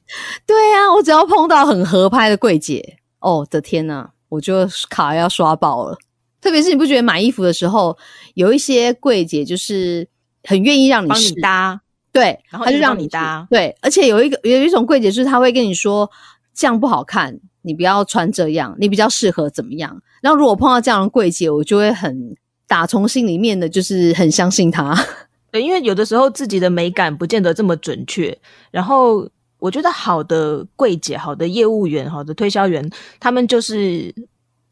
[0.46, 5.98] 对啊，我只要碰到很合拍的柜姐，哦的天呐，我就卡要刷爆了。
[6.40, 7.98] 特别是你不觉得买衣服的时候，
[8.36, 10.08] 有一些柜姐就是
[10.44, 11.82] 很愿意让你帮你试，搭。
[12.18, 16.10] 对，然后他就让你搭对，而且有一个有一种柜姐就是她会跟你说
[16.54, 20.02] 这样不好看，你不要穿这样，你比较适合怎么样。
[20.22, 22.36] 然后如果碰到这样的柜姐，我就会很
[22.68, 24.98] 打从心里面的就是很相信她。
[25.52, 28.38] 对，因为有的时候自己的美感不见得这么准确。
[28.72, 34.14] 然后我觉得好的柜姐、好的业务员、好的推销员，他们就是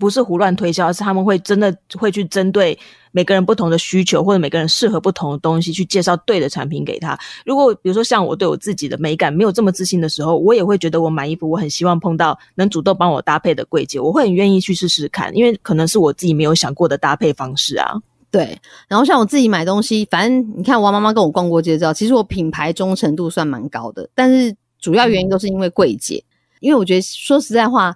[0.05, 2.77] 不是胡乱推销，而是他们会真的会去针对
[3.11, 7.17] 每个人不同的需求，或者每个人适合不同的东西，去介绍对的产品给他。
[7.43, 17.95] 如果比如说像我对我自己的美感没有这么自信的时候，我也会觉得我买衣服，我很希望碰到能主动帮我搭配的柜姐，我会很愿意去试试看，因为可能是我自己没有想过的搭配方式啊。
[18.29, 18.55] 对，
[18.87, 26.23] 然后像我自己买东西，反正你看我妈妈跟我逛过街，知道其实我品牌忠诚度算蛮高的，但是主要原因都是因为柜姐，
[26.59, 27.95] 因为我觉得说实在话，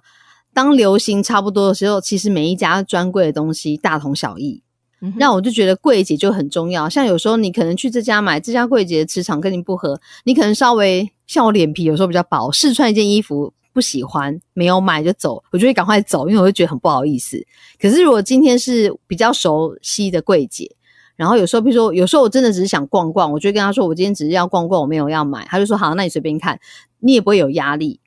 [0.52, 4.62] 当流行差不多的时候，其实每一家专柜的东西大同小异。
[5.02, 6.86] 嗯那我就觉得柜姐就很重要。
[6.86, 17.42] 像有时候你可能去这家买，这家柜姐的磁场跟你不合，你可能稍微像我脸皮有时候比较薄，试穿一件衣服不喜欢，没有买就走，我就会赶快走，因为我会觉得很不好意思。
[17.80, 20.70] 可是如果今天是比较熟悉的柜姐，
[21.16, 25.46] 然后有时候，比如说有时候我真的只是想逛逛，我就会跟她说我今天只是要逛逛，我没有要买。
[25.46, 26.60] 她就说好，那你随便看，
[26.98, 28.00] 你也不会有压力。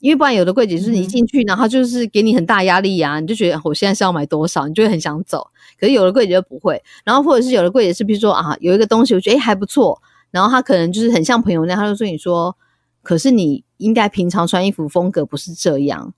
[0.00, 5.46] 因为不然有的柜姐就是你一进去，然后她就是给你很大压力啊，你就觉得我现在是要买多少，你就会很想走。
[5.78, 12.56] 可是有的柜姐就不会，然后或者是有的柜姐是，比如说啊，有一个东西我觉得诶还不错，然后她可能就是很像朋友那样，她就说你说，
[13.02, 16.14] 可是你应该平常穿衣服风格不是这样，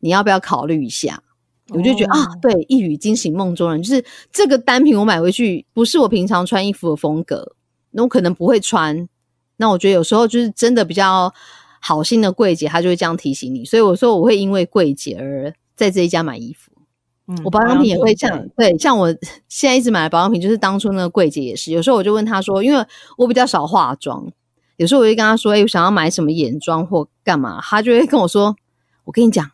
[0.00, 1.22] 你要不要考虑一下？
[1.70, 7.54] 我就觉得、啊哦，对，一语惊醒梦中人，就是这个单品我买回去不是我平常穿衣服的风格，
[7.90, 9.08] 那我可能不会穿。
[9.56, 11.34] 那我觉得有时候就是真的比较
[11.80, 13.64] 好心的柜姐，她就会这样提醒你。
[13.64, 16.72] 所以我说我会因为柜姐而在这一家买衣服。
[17.28, 19.08] 嗯我保养品也会这对样，对，像我
[19.48, 21.72] 现在一直买的保养品，就是当初那个柜姐也是。
[21.72, 22.86] 有时候我就问她说，因为
[23.18, 24.24] 我比较少化妆，
[24.76, 28.54] 有时候我就跟她说，哎、我想要买什么眼妆或干嘛，她就会跟我说，
[29.02, 29.50] 我跟你讲，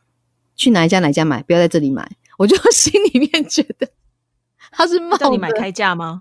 [0.54, 2.06] 去哪一家哪一家买，不要在这里买。
[2.37, 3.88] 我就心里面觉得
[4.70, 6.20] 她是冒叫你买开价吗？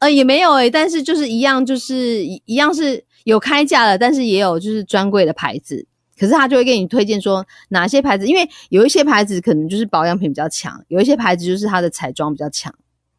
[0.00, 5.86] 呃，也没有诶、但是就是一样，就是一一样是有开价的，但是也有就是专柜的牌子。
[6.18, 12.72] 可是他就会给你推荐说哪些牌子，因为有一些牌子可能就是保养品比较强，有一些牌子就是它的彩妆比较强。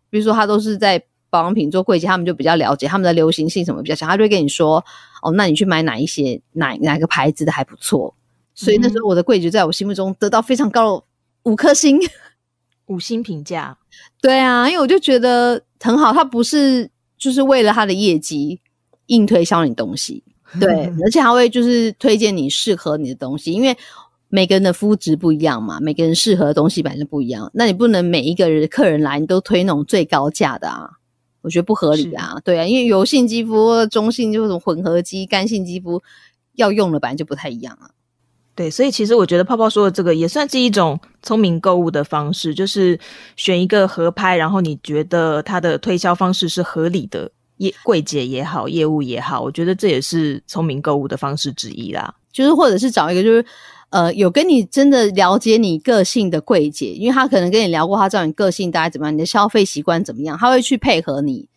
[0.09, 4.83] 比如说他都是在保养品做柜姐，他们就比较了解他们的流行性什么比较强，他就会跟你说
[5.21, 8.15] 哦，那你去买哪一些哪哪个牌子的还不错。
[8.53, 11.05] 所以那时候我的柜姐在我心目中得到非常高的
[11.43, 11.99] 五颗星。
[12.87, 13.77] 五星评价，
[14.21, 18.59] 对啊，因为我就觉得很好，他不是就是为了他的业绩
[19.07, 20.23] 硬推销你东西，
[20.59, 23.75] 对，而且还会就是推荐你适合你的东西，因为
[24.29, 30.89] 每个人的肤质不一样嘛，每个人适合的东西本来就不一样，那你不能每一个人客人来你都推那种最高价的啊，
[31.41, 36.01] 我觉得不合理啊，对啊，因为油性肌肤、中性就是种混合肌、干性肌肤
[36.55, 37.89] 要用的本来就不太一样啊。
[38.55, 42.99] 对，所以其实我觉得泡泡说的这个也算是一种聪明购物的方式，就是
[43.35, 47.31] 选一个合拍，然后你觉得它的推销方式是合理的，
[47.63, 52.13] 业柜姐也好，业务也好，我觉得这也是聪明购物的方式之一啦。
[52.31, 53.45] 就是或者是找一个就是
[53.89, 61.47] 呃有跟你真的了解你个性的柜姐，因为他可能跟你聊过，他知道你个性大概怎么样，你的消费习惯怎么样，他会去配合你。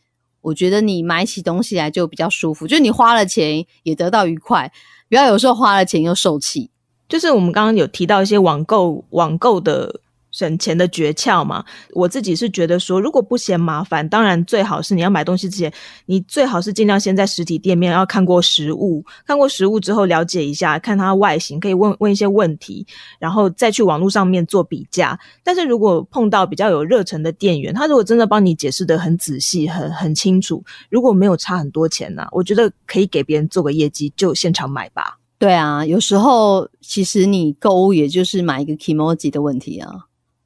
[0.42, 4.70] 我觉得你买起东西来就比较舒服，就是你花了钱也得到愉快，
[5.08, 6.70] 不要有时候花了钱又受气。
[7.08, 10.00] 就是我们刚刚有提到一些网购网购的
[10.36, 15.72] 省钱的诀窍嘛，我自己是觉得说，如果不嫌麻烦，当然最好是你要买东西之前，
[16.04, 22.86] 你最好是尽量先在实体店面要看过实物，看过实物之后了解一下，看它外形，可以问问一些问题，
[23.18, 25.18] 然后再去网络上面做比价。
[25.42, 35.18] 但是如果碰到比较有热忱的店员，他如果真的帮你解释的很仔细、很很清楚，如果没有差很多钱呢、我觉得可以给别人做个业绩，就现场买吧。
[35.38, 39.90] 对啊，有时候其实你购物也就是买一个 emoji 的问题啊，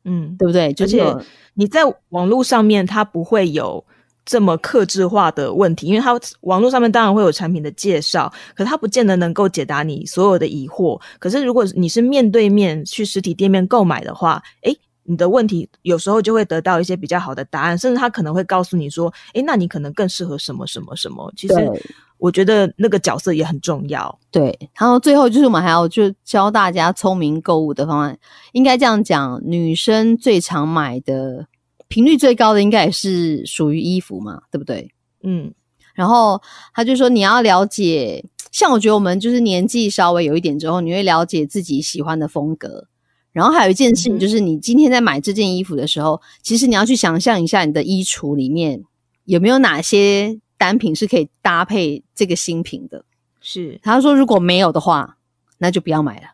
[0.05, 0.73] 嗯，对不对？
[0.73, 3.85] 就而且是你在网络上面，它不会有
[4.25, 11.01] 这么克制化的问题，因为它网络上面当然会有产品的介绍，可它不见得能够解答你所有的疑惑。
[11.19, 21.33] 可是如果你是面对面去实体店面购买的话，诶，你的问题有时候就会得到一些比较好的答案，甚至他可能会告诉你说，诶，那你可能更适合什么什么什么。
[21.37, 21.83] 其实对
[22.21, 24.19] 我觉得那个角色也很重要。
[24.31, 28.19] 对，然后最后就是我们还要就教大家聪明购物的方案，
[28.53, 31.47] 应该这样讲，女生最常买的
[31.89, 34.93] 频率最高的应该也是属于衣服嘛，对不对？
[35.23, 35.53] 嗯
[35.95, 36.41] 然后
[36.73, 42.87] 他就说你要了解，像我觉得我们就是年纪稍微有一点之后，你会了解自己喜欢的风格。
[43.33, 48.83] 然后还有一件事情，就是你今天在买这件衣服的时候，其实你要去想象一下你的衣橱里面
[49.25, 53.03] 有没有哪些单品是可以搭配这个新品的。
[53.41, 55.17] 是，他说如果没有的话，
[55.57, 56.27] 那就不要买了。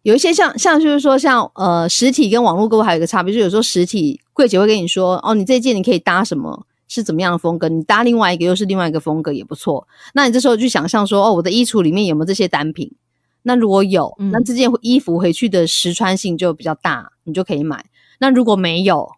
[0.00, 9.86] 有一些像像就是说像呃实体跟网络购物还有一个差别，就是有时候实体柜姐会跟你说哦，你这件你可以搭什么是怎么样的风格，你搭另外一个又是另外一个风格也不错。
[10.14, 12.90] 那你这时候就想象说哦，我的衣橱里面有没有这些单品？
[13.42, 17.84] 那如果有，嗯那这件衣服回去的实穿性就比较大，你就可以买。
[18.18, 19.10] 那如果没有，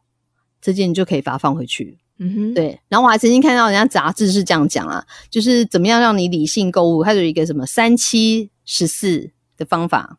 [0.60, 1.98] 这件你就可以把它放回去。
[2.18, 10.18] 嗯哼，对，然后我还曾经看到人家杂志是这样讲啊，就是怎么样让你理性购物，它有一个什么三七十四的方法。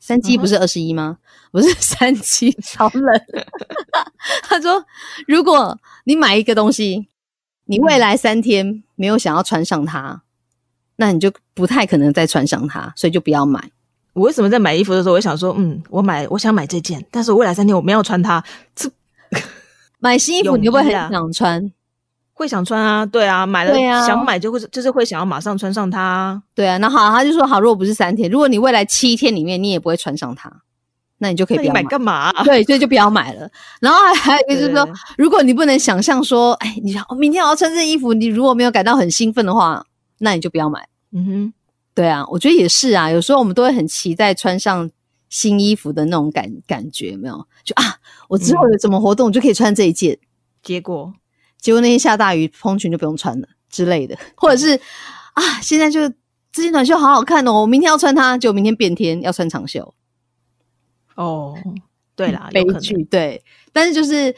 [0.00, 1.18] 三七不是二十一吗？
[1.50, 3.20] 不是三七， 超冷。
[4.44, 4.82] 他说，
[5.26, 7.08] 如果你买一个东西，
[7.66, 10.22] 你未来三天没有想要穿上它，
[10.96, 13.70] 那你就不太可能再穿上它，所以就不要买。
[14.14, 18.42] 我为什么在买衣服的时候，我想说，嗯，我买我想买这件，但是我未来三天我没有穿它，
[18.74, 18.90] 这
[19.98, 21.70] 买新衣服你会不会很想穿？
[22.34, 26.42] 会想穿啊，对啊，买了啊想买就会就是会想要马上穿上它啊。
[26.54, 30.48] 对啊，那好，他就说好，如果不是三天，如果你未来七天里面你也不会穿上它，
[31.18, 33.50] 那你就可以不要买干嘛啊、对，所以就不要买了。
[33.80, 39.84] 然后还还有一个就是说，如果你不能想象说，哎，你想、哦、明天我要穿这件衣服，你如果没有感到很兴奋的话，
[40.18, 40.86] 那你就不要买。
[41.12, 41.52] 嗯哼，
[41.92, 43.10] 对啊，我觉得也是啊。
[43.10, 44.88] 有时候我们都会很期待穿上
[45.28, 47.46] 新衣服的那种感感觉，没有？
[47.64, 50.18] 就啊，我之后有什么活动，我就可以穿这一件。
[50.62, 51.12] 结果
[51.60, 54.80] 结果那天下大雨，蓬裙就不用穿了之类的， 或者是
[55.34, 56.08] 啊，现在就
[56.50, 59.94] 这件短袖好好看哦，我明天要穿它，结果明天变天要穿长袖。
[61.14, 61.54] 哦，
[62.16, 63.42] 对啦， 悲剧，对。
[63.72, 64.34] 但是就是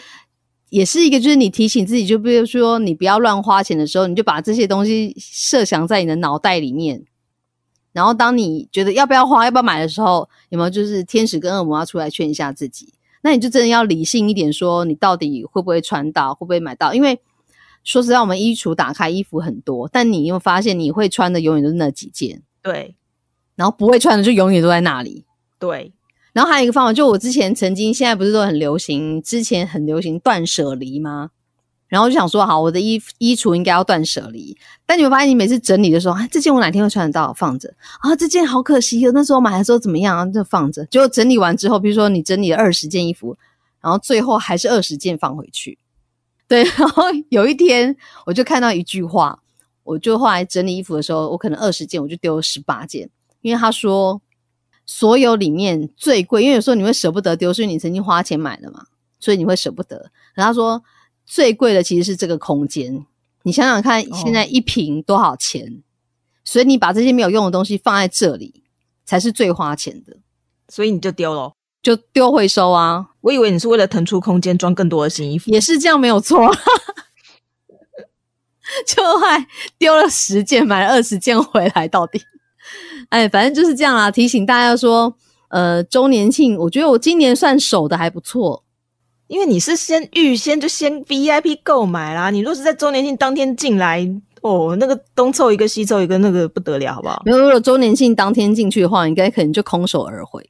[0.70, 7.04] 也是一个，就是你提醒自己，就比如说你不要乱花钱的时候，你就把这些东西设想在你的脑袋里面。
[7.92, 12.92] 然后当你觉得要不要花、要不要买的时候，有没有就是天使跟恶魔要出来劝一下自己？
[13.22, 16.94] 那你就真的要理性一点，说你到底会不会穿到，会不会买到？
[16.94, 17.20] 因为
[17.84, 22.94] 说实在，我们衣橱打开衣服很多，但你有没有发现你会穿的永远都是那几件，对
[23.56, 25.24] 然后不会穿的就永远都在那里。
[25.58, 25.92] 对，
[26.32, 31.30] 然后还有一个方法，就我之前曾经，现在不是都很流行，之前很流行断舍离吗？
[31.90, 34.56] 然后就想说，好，我的衣衣橱应该要断舍离。
[34.86, 37.68] 但你会发现，你每次整理的时候，啊，这件我哪天会穿得到，放着
[38.00, 40.86] 啊，这件好可惜哦，那时候买的时候怎么样啊，就放着。
[40.86, 43.36] 结果整理完之后，比如说你整理了二十件衣服，
[43.80, 45.76] 然后最后还是二十件放回去。
[46.46, 49.40] 对， 然后有一天我就看到一句话，
[49.82, 54.20] 我就后来整理衣服的时候，我可能二十件，我就丢了十八件，因为他说
[54.86, 58.84] 所有里面最贵，因为有时候你会舍不得丢，是因为你曾经花钱买的嘛，
[59.18, 60.10] 所以你会舍不得。
[60.34, 60.82] 然后他说
[61.32, 63.06] 最贵的其实是这个空间，
[63.44, 65.80] 你想想看，现在一瓶多少钱？
[66.42, 68.64] 所以你把这些没有用的东西放在这里，
[69.04, 70.16] 才是最花钱的，
[70.68, 71.52] 所以你就丢了。
[71.80, 75.52] 就丢回收啊，我以为你是为了腾出空间装更多的新衣服。
[75.52, 76.52] 也是这样没有错。
[78.84, 79.46] 就还
[79.78, 82.20] 丢了十件，买了二十件回来，到底，
[83.10, 84.10] 哎，反正就是这样啦。
[84.10, 85.16] 提醒大家说，
[85.50, 88.64] 呃，周年庆，我觉得我今年算守的还不错。
[89.30, 94.04] 因为你是先预先就先 VIP 购买啦，你若是在周年庆当天进来，
[94.42, 97.22] 哦，那个东凑一个西凑一个，那个不得了，好不好？
[97.24, 100.44] 没有，如果周年庆当天进去的话，应该可能就空手而回，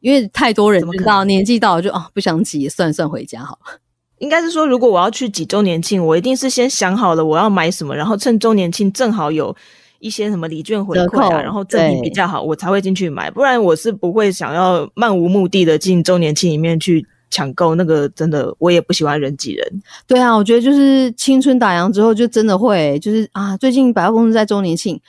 [0.00, 3.78] 因为太多人知道年纪到了就啊不想挤，算算回家好了。
[4.20, 9.54] 应该是说，如果我要去几周年庆，我一定是先想好了我要买什么，然后趁周年庆正好有
[9.98, 17.74] 一些什么礼券回折馈啊，然后赠品比较好，我才会进去买，不然我是不会想要漫无目的的进周年庆里面去抢购。
[17.74, 19.82] 那个真的我也不喜欢人挤人。
[20.06, 25.00] 对啊，我觉得就是青春打烊之后，就真的会就是啊，最近百货公司在周年庆，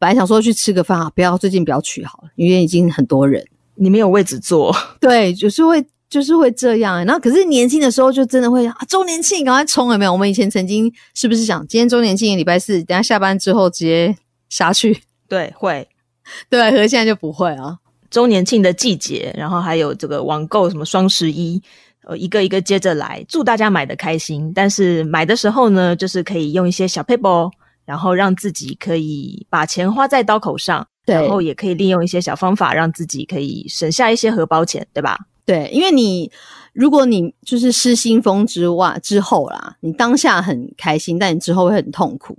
[0.00, 3.44] 本来想说去吃个饭啊，不要最近不要去好了，因为已经很多人。
[3.76, 10.12] 你没有位置坐， 对，就是会就是会这样、然后可是年轻的时候就真的会啊，周年庆赶快冲有没有？
[10.12, 14.16] 我们以前曾经是不是想今天周年庆礼拜四，等下下班之后直接
[14.48, 14.96] 杀去？
[15.28, 15.88] 对，会
[16.48, 17.78] 对，可是现在就不会啊。
[18.14, 21.60] 周年庆的季节，然后还有这个网购什么双十一，
[22.04, 24.52] 呃，一个一个接着来，祝大家买的开心。
[24.54, 27.50] 但是买的时候呢，就是可以用一些小 paper，
[27.84, 35.18] 然后让自己可以把钱花在刀口上，然后也可以利用一些小方法，让自己可以省下一些荷包钱，对吧？
[35.44, 36.30] 对，因为你
[36.72, 42.38] 如果你就是失心疯之外之后啦，你当下很开心，但你之后会很痛苦。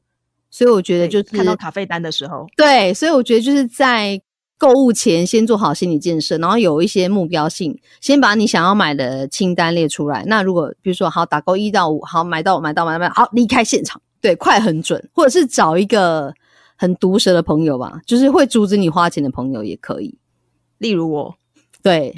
[0.50, 4.18] 所以我觉得就是看到卡费单的时候，对，所以我觉得就是在
[4.58, 10.24] 购物前先做好心理建设，然后有一些目标性，先把你想要买的清单列出来。
[10.28, 16.34] 那如果比如说好打勾一到五，好买到买到买到买到，好离开现场，对，快很准，或者是找一个
[16.78, 20.18] 很毒舌的朋友吧，就是会阻止你花钱的朋友也可以，
[20.78, 21.36] 例如我，
[21.84, 22.16] 对，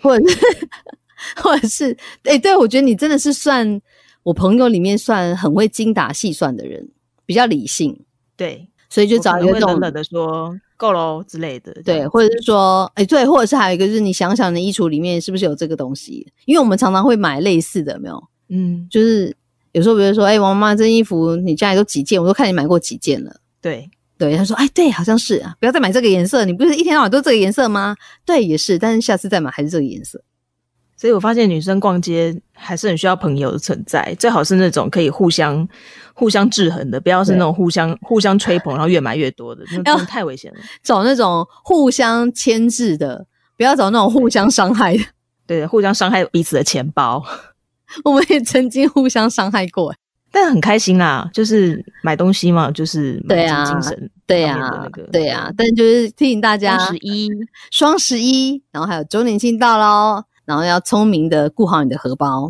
[0.00, 0.38] 或者是
[1.36, 3.80] 或者是哎、对我觉得你真的是算
[4.22, 6.88] 我朋友里面算很会精打细算的人，
[7.26, 8.04] 比较理性，
[8.36, 16.26] 对，所以就找一个冷冷的说够喽之类的，对，或者是说，哎、对，或者是还有一个就是你想想你衣橱里面是不是有这个东西？
[16.44, 18.20] 因为我们常常会买类似的，有没有？
[18.48, 19.32] 嗯，就是
[19.70, 22.20] 有时候比如说，哎、王妈，这件衣服你家里都几件？
[22.20, 23.32] 我都看你买过几件了。
[23.60, 27.94] 对，对，他说，哎，对，好像是啊，不要再买这个颜色，你不是一天到晚都这个颜色吗？
[28.26, 30.20] 对，也是，但是下次再买还是这个颜色。
[31.02, 35.68] 所以我发现女生逛街还是很需要朋友的存在，最好是那种可以互相
[36.14, 40.60] 互相制衡的，不要是那种互相互相吹捧，然后越买越多的，那真的太危险了。
[40.80, 43.26] 找那种互相牵制的，
[43.56, 45.02] 不要找那种互相伤害的。
[45.44, 47.20] 对，互相伤害彼此的钱包，
[48.04, 49.92] 我们也曾经互相伤害过。
[50.30, 57.30] 但很开心啦，就是买东西嘛，就是买对啊精神对上面的呀、那个对呀、但就是提醒大家，双十一，
[57.72, 62.48] 双十一，然后还有周年庆到喽，然后要聪明的顾好你的荷包。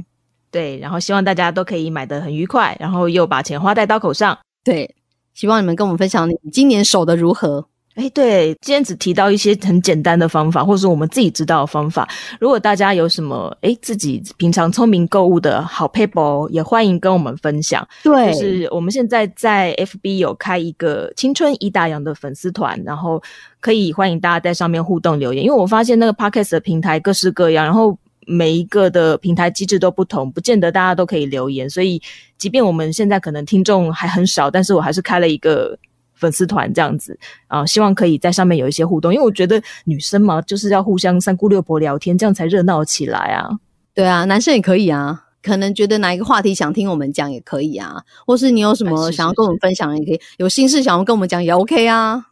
[0.51, 4.39] 对，然后希望大家都可以买的很愉快，然后又把钱花在刀口上。
[4.63, 4.95] 对，
[5.35, 7.69] 希望你们跟我们分享你今年守的如何。
[7.95, 12.09] 哎，对，今天只提到一些很简单的方法，或者是我们自己知道的方法。
[12.41, 17.87] 如果大家有什么哎自己平常聪明购物的好 paper，也欢迎跟我们分享。
[18.03, 23.23] 对就是我们现在在 FB 有开一个青春一大洋的粉丝团，然后
[23.61, 25.45] 可以欢迎大家在上面互动留言。
[25.45, 31.69] 因为我发现那个 Podcast 的平台各式各样，然后每一个的平台机制都不同，不见得大家都可以留言。
[31.69, 32.01] 所以，
[32.39, 35.79] 即便我们现在可能听众还很少，但是我还是开了一个。
[36.23, 37.19] 粉丝团这样子
[37.49, 43.51] 啊、希望可以在上面有一些互动，因为我觉得女生嘛，就是要互相三姑六婆聊天，这样才热闹起来啊。
[43.93, 45.25] 对啊，男生也可以啊。
[45.43, 52.25] 可能觉得哪一个话题想听我们讲也可以啊，或是你有什么想要跟我们分享也可以，有心事想要跟我们讲也 OK 啊。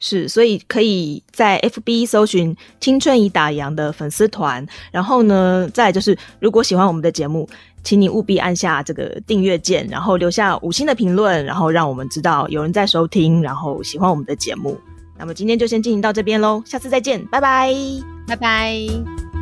[0.00, 7.48] 是，所以可以在 FB 搜寻“青春已打烊”的粉丝团，然后呢，再就是如果喜欢我们的节目，
[7.84, 14.76] 请你务必按下这个订阅键，然后留下五星的评论，然后让我们知道有人在收听，然后喜欢我们的节目。
[15.16, 17.72] 那么今天就先进行到这边喽，下次再见，拜拜。
[18.26, 19.33] 拜拜。